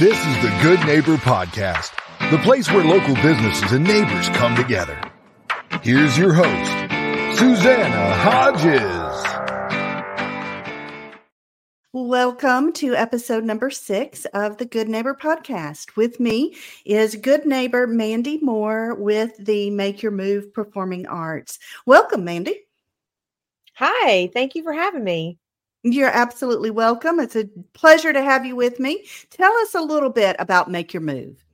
[0.00, 1.92] This is the Good Neighbor Podcast,
[2.32, 5.00] the place where local businesses and neighbors come together.
[5.82, 9.24] Here's your host, Susanna Hodges.
[11.92, 15.94] Welcome to episode number six of the Good Neighbor Podcast.
[15.94, 21.60] With me is good neighbor Mandy Moore with the Make Your Move Performing Arts.
[21.86, 22.58] Welcome, Mandy.
[23.74, 25.38] Hi, thank you for having me.
[25.86, 27.20] You're absolutely welcome.
[27.20, 27.44] It's a
[27.74, 29.04] pleasure to have you with me.
[29.28, 31.44] Tell us a little bit about Make Your Move.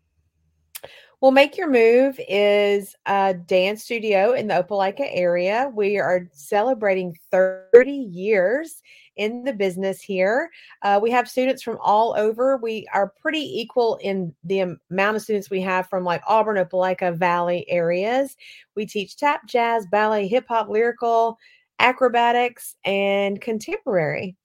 [1.21, 5.73] Well, Make Your Move is a dance studio in the Opelika area.
[5.75, 8.83] We are celebrating 30 years
[9.17, 10.49] in the business here.
[10.83, 12.57] Uh, we have students from all over.
[12.57, 17.19] We are pretty equal in the amount of students we have from like Auburn, Opelika
[17.19, 18.37] Valley areas.
[18.77, 21.37] We teach tap, jazz, ballet, hip hop, lyrical,
[21.81, 24.37] acrobatics, and contemporary.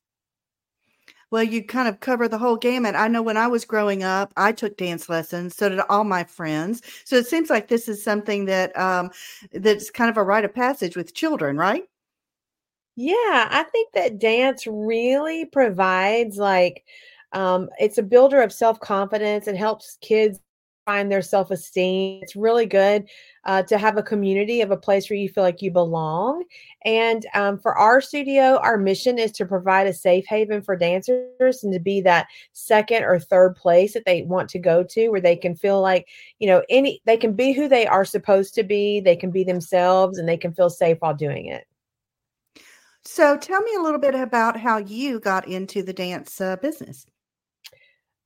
[1.32, 2.96] Well, you kind of cover the whole gamut.
[2.96, 5.56] I know when I was growing up, I took dance lessons.
[5.56, 6.82] So did all my friends.
[7.04, 9.12] So it seems like this is something that um,
[9.52, 11.84] that's kind of a rite of passage with children, right?
[12.96, 16.86] Yeah, I think that dance really provides like
[17.34, 19.48] um, it's a builder of self confidence.
[19.48, 20.40] It helps kids
[20.86, 22.22] find their self esteem.
[22.22, 23.10] It's really good
[23.44, 26.44] uh, to have a community of a place where you feel like you belong.
[26.86, 31.64] And um, for our studio, our mission is to provide a safe haven for dancers
[31.64, 35.22] and to be that second or third place that they want to go to where
[35.22, 36.08] they can feel like,
[36.40, 39.44] you know, any, they can be who they are supposed to be, they can be
[39.44, 41.66] themselves, and they can feel safe while doing it.
[43.04, 47.06] So tell me a little bit about how you got into the dance uh, business.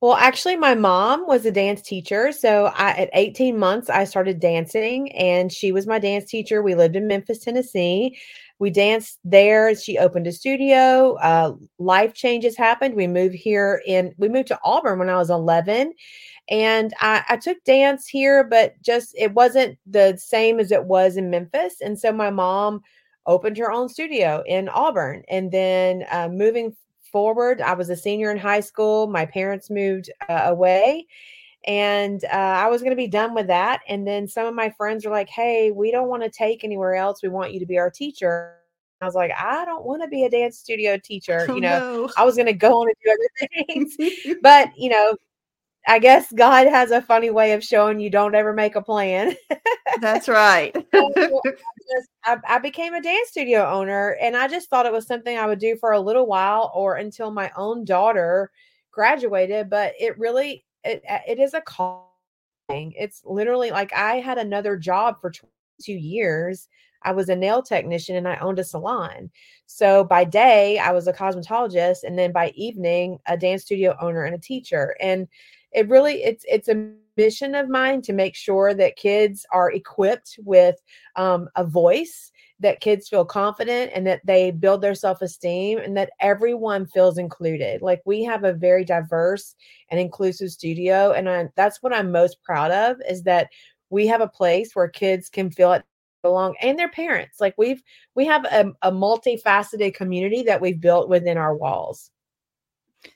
[0.00, 2.32] Well, actually, my mom was a dance teacher.
[2.32, 6.62] So I, at 18 months, I started dancing, and she was my dance teacher.
[6.62, 8.18] We lived in Memphis, Tennessee.
[8.58, 9.74] We danced there.
[9.74, 11.16] She opened a studio.
[11.16, 12.94] Uh, life changes happened.
[12.94, 15.92] We moved here in, we moved to Auburn when I was 11.
[16.48, 21.16] And I, I took dance here, but just it wasn't the same as it was
[21.18, 21.76] in Memphis.
[21.82, 22.80] And so my mom
[23.26, 25.24] opened her own studio in Auburn.
[25.28, 26.74] And then uh, moving
[27.10, 27.60] forward.
[27.60, 29.06] I was a senior in high school.
[29.06, 31.06] My parents moved uh, away
[31.66, 33.80] and uh, I was going to be done with that.
[33.88, 36.94] And then some of my friends were like, Hey, we don't want to take anywhere
[36.94, 37.22] else.
[37.22, 38.56] We want you to be our teacher.
[39.02, 41.46] I was like, I don't want to be a dance studio teacher.
[41.48, 42.10] Oh, you know, no.
[42.18, 44.36] I was going to go on and do other things.
[44.42, 45.16] but, you know,
[45.86, 49.34] I guess God has a funny way of showing you don't ever make a plan.
[50.00, 50.74] That's right.
[50.94, 51.52] so I,
[51.90, 55.36] just, I, I, became a dance studio owner and I just thought it was something
[55.36, 58.50] I would do for a little while or until my own daughter
[58.92, 59.70] graduated.
[59.70, 62.06] But it really, it, it is a calling.
[62.68, 66.68] It's literally like I had another job for 22 years.
[67.02, 69.30] I was a nail technician and I owned a salon.
[69.66, 72.04] So by day, I was a cosmetologist.
[72.04, 74.96] And then by evening, a dance studio owner and a teacher.
[75.00, 75.28] And
[75.72, 80.38] it really it's it's a mission of mine to make sure that kids are equipped
[80.42, 80.76] with
[81.16, 86.10] um, a voice that kids feel confident and that they build their self-esteem and that
[86.20, 89.54] everyone feels included like we have a very diverse
[89.90, 93.48] and inclusive studio and I, that's what i'm most proud of is that
[93.90, 95.84] we have a place where kids can feel it
[96.22, 97.82] belong and their parents like we've
[98.14, 102.10] we have a, a multifaceted community that we've built within our walls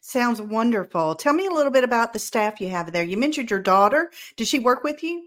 [0.01, 1.15] Sounds wonderful.
[1.15, 3.05] Tell me a little bit about the staff you have there.
[3.05, 4.11] You mentioned your daughter.
[4.37, 5.25] Does she work with you?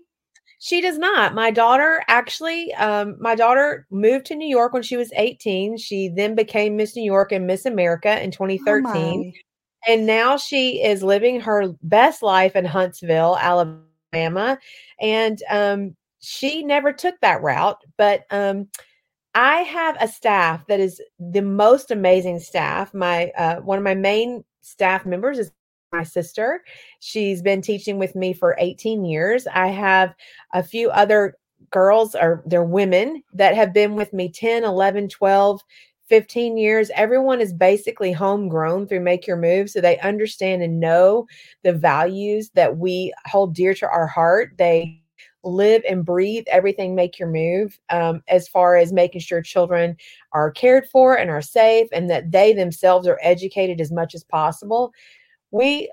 [0.59, 1.35] She does not.
[1.35, 5.77] My daughter actually, um, my daughter moved to New York when she was 18.
[5.77, 9.33] She then became Miss New York and Miss America in 2013.
[9.35, 9.39] Oh
[9.87, 14.57] and now she is living her best life in Huntsville, Alabama.
[14.99, 18.67] And um, she never took that route, but um,
[19.35, 22.94] I have a staff that is the most amazing staff.
[22.94, 25.51] My uh, one of my main staff members is
[25.91, 26.63] my sister.
[27.00, 29.47] She's been teaching with me for 18 years.
[29.47, 30.16] I have
[30.53, 31.35] a few other
[31.72, 35.61] girls or they're women that have been with me 10, 11, 12,
[36.09, 36.89] 15 years.
[36.95, 39.69] Everyone is basically homegrown through Make Your Move.
[39.69, 41.28] So they understand and know
[41.63, 44.53] the values that we hold dear to our heart.
[44.58, 45.02] They
[45.47, 49.96] live and breathe everything make your move um, as far as making sure children
[50.34, 54.23] are cared for and are safe and that they themselves are educated as much as
[54.23, 54.94] possible.
[55.52, 55.91] We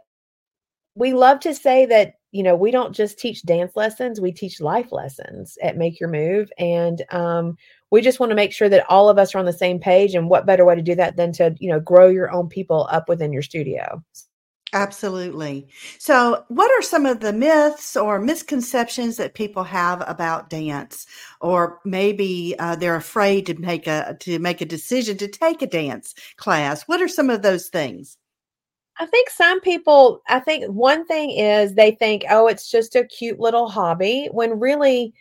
[0.94, 4.60] we love to say that you know we don't just teach dance lessons we teach
[4.60, 7.56] life lessons at make your move and um,
[7.90, 10.14] we just want to make sure that all of us are on the same page
[10.14, 12.88] and what better way to do that than to you know grow your own people
[12.90, 14.02] up within your studio
[14.74, 15.68] Absolutely.
[15.98, 21.06] So, what are some of the myths or misconceptions that people have about dance,
[21.40, 25.68] or maybe uh, they're afraid to make a to make a decision to take a
[25.68, 26.82] dance class?
[26.88, 28.18] What are some of those things?
[28.98, 33.04] I think some people, I think one thing is they think, oh, it's just a
[33.04, 35.14] cute little hobby, when really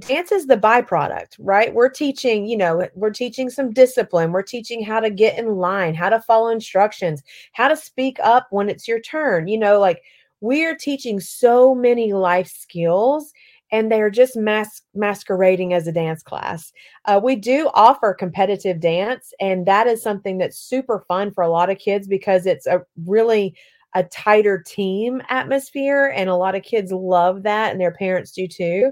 [0.00, 1.74] dance is the byproduct, right?
[1.74, 4.32] We're teaching, you know, we're teaching some discipline.
[4.32, 7.22] We're teaching how to get in line, how to follow instructions,
[7.52, 9.48] how to speak up when it's your turn.
[9.48, 10.02] You know, like
[10.40, 13.32] we're teaching so many life skills
[13.70, 16.72] and they're just mas- masquerading as a dance class.
[17.04, 21.50] Uh, we do offer competitive dance, and that is something that's super fun for a
[21.50, 23.54] lot of kids because it's a really
[23.94, 28.46] a tighter team atmosphere, and a lot of kids love that, and their parents do
[28.46, 28.90] too.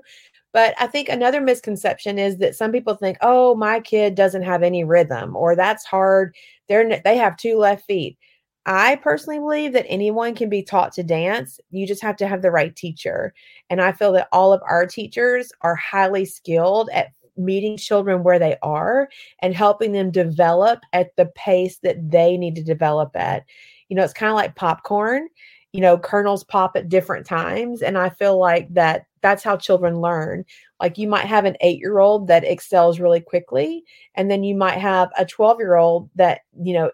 [0.57, 4.65] But I think another misconception is that some people think, "Oh, my kid doesn't have
[4.65, 6.35] any rhythm," or "That's hard.
[6.69, 8.19] They're they have two left feet."
[8.67, 11.61] I personally believe that anyone can be taught to dance.
[11.71, 13.35] You just have to have the right teacher.
[13.71, 18.39] And I feel that all of our teachers are highly skilled at meeting children where
[18.41, 19.09] they are
[19.43, 23.45] and helping them develop at the pace that they need to develop at.
[23.89, 25.29] You know, it's kind of like popcorn.
[25.77, 27.83] You know, kernels pop at different times.
[27.83, 30.47] And I feel like that that's how children learn.
[30.81, 33.85] Like you might have an eight year old that excels really quickly,
[34.15, 36.91] and then you might have a 12 year old that, you know,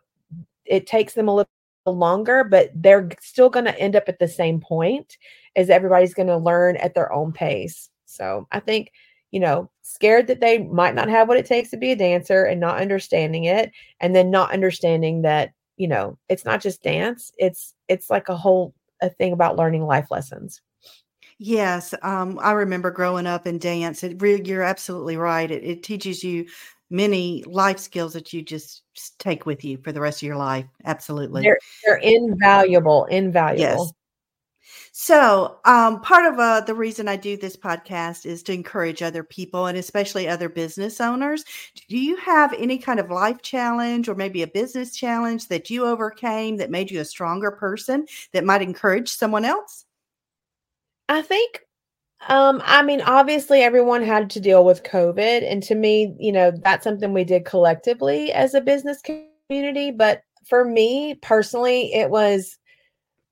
[0.64, 1.48] it takes them a little
[1.86, 5.16] longer, but they're still going to end up at the same point
[5.54, 7.88] as everybody's going to learn at their own pace.
[8.06, 8.90] So I think,
[9.30, 12.44] you know, scared that they might not have what it takes to be a dancer
[12.44, 13.70] and not understanding it,
[14.00, 15.52] and then not understanding that,
[15.82, 19.84] you know, it's not just dance, it's it's like a whole a thing about learning
[19.84, 20.60] life lessons.
[21.38, 24.04] Yes, um, I remember growing up in dance.
[24.04, 25.50] It really, you're absolutely right.
[25.50, 26.46] It, it teaches you
[26.88, 28.84] many life skills that you just
[29.18, 30.66] take with you for the rest of your life.
[30.84, 31.42] Absolutely.
[31.42, 33.60] They're, they're invaluable, invaluable.
[33.60, 33.92] Yes.
[34.94, 39.24] So, um, part of uh, the reason I do this podcast is to encourage other
[39.24, 41.46] people and especially other business owners.
[41.88, 45.86] Do you have any kind of life challenge or maybe a business challenge that you
[45.86, 49.86] overcame that made you a stronger person that might encourage someone else?
[51.08, 51.62] I think
[52.28, 55.50] um, I mean, obviously, everyone had to deal with COVID.
[55.50, 59.90] And to me, you know, that's something we did collectively as a business community.
[59.90, 62.58] But for me personally, it was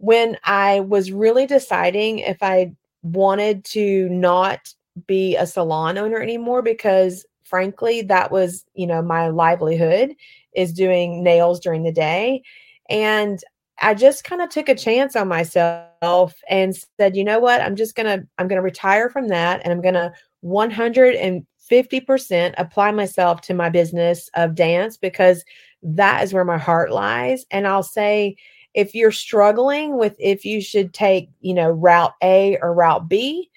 [0.00, 4.72] when I was really deciding if I wanted to not
[5.06, 10.14] be a salon owner anymore because frankly that was you know my livelihood
[10.54, 12.42] is doing nails during the day
[12.88, 13.40] and
[13.82, 17.62] I just kind of took a chance on myself and said, you know what?
[17.62, 20.12] I'm just going to, I'm going to retire from that and I'm going to
[20.44, 25.42] 150% apply myself to my business of dance because
[25.82, 27.46] that is where my heart lies.
[27.50, 28.36] And I'll say,
[28.74, 33.50] if you're struggling with if you should take, you know, route A or route B,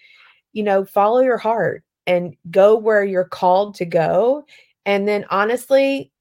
[0.53, 4.45] you know, follow your heart and go where you're called to go.
[4.85, 6.11] And then honestly,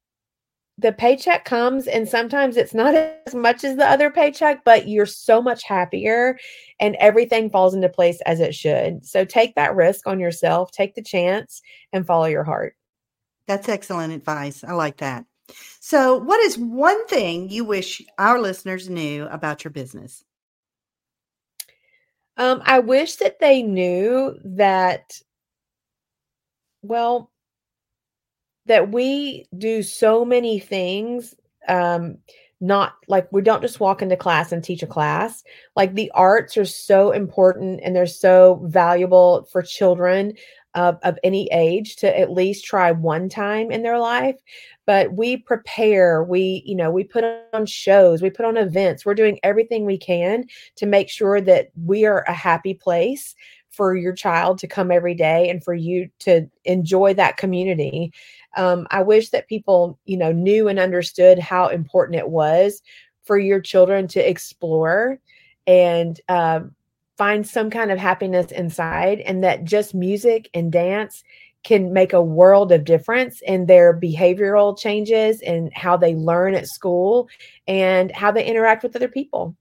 [0.77, 2.95] the paycheck comes and sometimes it's not
[3.27, 6.37] as much as the other paycheck but you're so much happier
[6.79, 9.05] and everything falls into place as it should.
[9.05, 11.61] So take that risk on yourself take the chance
[11.91, 12.75] and follow your heart.
[13.47, 14.63] That's excellent advice.
[14.63, 15.25] I like that
[15.79, 20.23] so what is one thing you wish our listeners knew about your business?
[22.37, 25.19] Um, i wish that they knew that
[26.81, 27.31] well
[28.65, 31.35] that we do so many things
[31.67, 32.17] um
[32.63, 35.43] not like we don't just walk into class and teach a class.
[35.75, 40.33] Like the arts are so important and they're so valuable for children
[40.75, 44.37] of, of any age to at least try one time in their life
[44.85, 49.13] but we prepare we you know we put on shows we put on events we're
[49.13, 53.35] doing everything we can to make sure that we are a happy place
[53.73, 58.13] for your child to come every day and for you to enjoy that community.
[58.55, 62.83] Um, I wish that people, you know, knew and understood how important it was
[63.23, 65.19] for your children to explore
[65.65, 66.61] and uh,
[67.17, 71.23] find some kind of happiness inside, and that just music and dance
[71.63, 76.67] can make a world of difference in their behavioral changes and how they learn at
[76.67, 77.29] school
[77.67, 79.55] and how they interact with other people.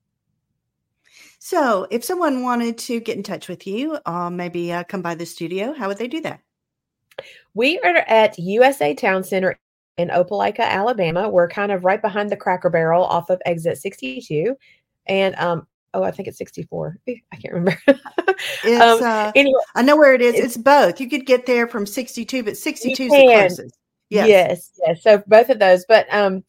[1.38, 5.14] So, if someone wanted to get in touch with you, uh, maybe uh, come by
[5.14, 6.40] the studio, how would they do that?
[7.54, 9.58] We are at USA Town Center
[9.96, 11.28] in Opelika, Alabama.
[11.28, 14.56] We're kind of right behind the Cracker Barrel off of exit 62.
[15.06, 16.98] And um, oh, I think it's 64.
[17.08, 17.80] I can't remember.
[17.88, 20.34] um, uh, anyway, I know where it is.
[20.34, 21.00] It's, it's, both.
[21.00, 23.78] You could get there from 62, but 62 is the closest.
[24.10, 24.28] Yes.
[24.28, 25.02] yes, yes.
[25.02, 25.86] So both of those.
[25.86, 26.44] But um,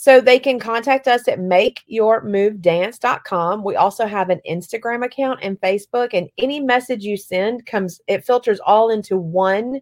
[0.00, 3.64] so they can contact us at makeyourmovedance.com.
[3.64, 8.24] We also have an Instagram account and Facebook, and any message you send comes, it
[8.24, 9.80] filters all into one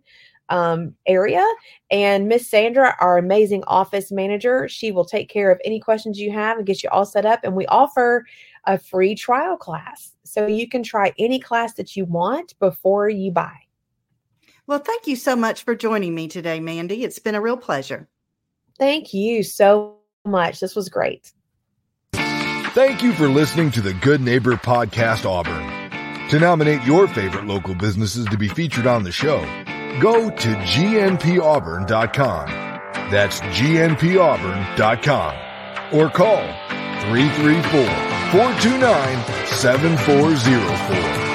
[0.48, 1.44] um, area.
[1.90, 6.32] And Miss Sandra, our amazing office manager, she will take care of any questions you
[6.32, 7.40] have and get you all set up.
[7.44, 8.24] And we offer
[8.66, 10.12] a free trial class.
[10.24, 13.54] So you can try any class that you want before you buy.
[14.66, 17.04] Well, thank you so much for joining me today, Mandy.
[17.04, 18.08] It's been a real pleasure.
[18.78, 20.60] Thank you so much.
[20.60, 21.32] This was great.
[22.12, 25.72] Thank you for listening to the Good Neighbor Podcast Auburn.
[26.30, 29.38] To nominate your favorite local businesses to be featured on the show,
[30.00, 32.48] go to gnpauburn.com.
[33.10, 35.34] That's gnpauburn.com
[35.92, 36.42] or call
[37.08, 41.25] 334 429 7404.